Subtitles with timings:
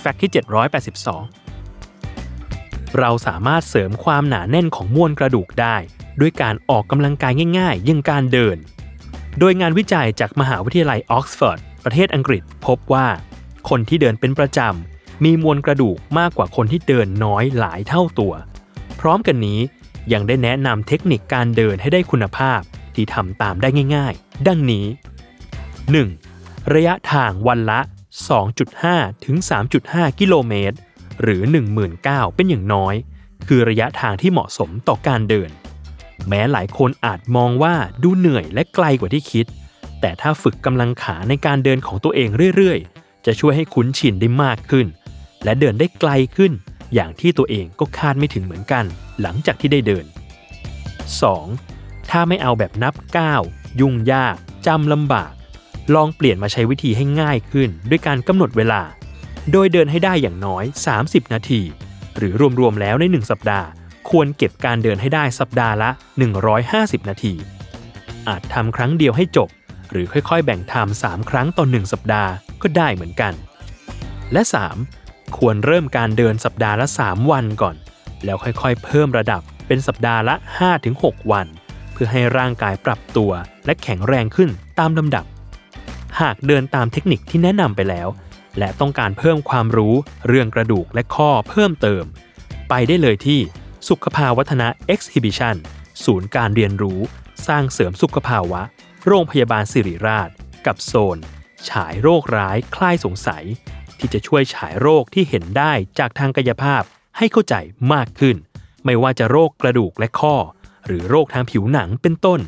[0.00, 0.30] fact ที่
[1.44, 5.76] 782 เราสามารถเสริมความหนาแน่นของมวลกระดูกได้
[6.20, 8.56] ด้วยการออกกำลังกายง่ายๆอย่างการเดิน
[9.38, 13.06] โดยงานวิจัยจากมหาวิทยาลัยออกซฟอร์ดประเทศอังกฤษพบว่า
[13.68, 18.32] คนที่เดินเป็นประจำ มีมวลกระดูกมากกว่าคนที่เดินน้อยหลายเท่าตัว
[19.00, 19.60] พร้อมกันนี้
[20.12, 22.60] ยังได้แนะนำเทคนิคการเดินให้ได้คุณภาพ
[22.94, 24.86] ที่ทำตามได้ง่าย ๆ ดังนี้
[26.00, 26.74] 1.
[26.74, 27.80] ระยะทางวันละ
[28.18, 29.36] 2.5 ถึง
[29.78, 30.76] 3.5 กิโลเมตร
[31.22, 31.42] หรือ
[31.88, 32.94] 19,000 เป็นอย่างน้อย
[33.46, 35.50] คือระยะทางที่เหมาะสมต่อการเดิน
[36.28, 39.46] แม้หลายคนอาจมองว่าดูเหนื่อยและไกลกว่าที่คิด
[40.00, 44.86] แต่ถ้าฝึกกำลังขาในการเดินของตัวเองเรื่อยๆ จะช่วยให้คุ้นชินได้มากขึ้น
[45.44, 46.52] และเดินได้ไกลขึ้น
[46.94, 48.84] อย่างที่ตัวเองก็คาดไม่ถึงเหมือนกัน
[49.20, 50.04] หลังจากที่ได้เดิน
[51.28, 52.10] 2.
[52.10, 53.42] ถ้าไม่เอาแบบนับก้าว
[53.80, 55.32] ยุ่งยากจำลำบาก
[55.94, 58.82] ลองเปลี่ยนมาใช้วิธีให้ง่ายขึ้น ด้วยการกำหนดเวลา
[59.52, 60.64] โดยเดินให้ได้อย่างน้อย
[60.98, 61.60] 30 นาที
[62.16, 63.66] หรือรวมๆแล้วใน 1 สัปดาห์
[64.10, 65.90] ควรเก็บการเดินให้ได้สัปดาห์ละ
[66.50, 67.34] 150 นาที
[68.28, 69.48] อาจทำครั้งเดียวให้จบ
[69.90, 72.30] หรือค่อยๆ แบ่งทำ3ครั้งต่อ1สัปดาห์
[72.62, 73.32] ก็ได้เหมือนกัน
[74.32, 74.42] และ
[74.88, 75.36] 3.
[75.36, 77.76] ควรเริ่มการเดินสัปดาห์ละ 3 วันก่อน
[78.24, 80.34] แล้วค่อยๆ เพิ่มระดับเป็นสัปดาห์ละ
[80.82, 81.46] 5-6 วัน
[81.92, 83.30] เพื่อให้ร่างกายปรับตัว
[83.66, 85.24] และแข็งแรงขึ้นตามลำดับ
[86.20, 88.08] หากเดินตามเทคนิคที่แนะนำไปแล้ว
[88.58, 89.94] และต้องการเพิ่มความรู้
[90.28, 92.04] เรื่องกระดูกและข้อเพิ่มเติม
[92.68, 93.40] ไปได้เลยที่
[93.88, 95.56] สุขภาวัฒนะ Exhibition
[96.04, 97.00] ศูนย์การเรียนรู้
[97.46, 98.62] สร้างเสริมสุขภาวะ
[99.06, 100.30] โรงพยาบาลสิริราช
[100.66, 101.18] กับโซน
[101.68, 103.44] ฉายโรคร้ายคลายสงสัย
[103.98, 106.82] ที่จะช่วยฉายโรคที่เห็นได้จากทางกายภาพ
[107.18, 107.54] ให้เข้าใจ
[107.92, 108.36] มากขึ้น
[108.84, 110.34] ไม่ว่าจะโรคกระดูกและข้อ
[110.86, 112.40] หรือโรคทางผิวหนังเป็นต้น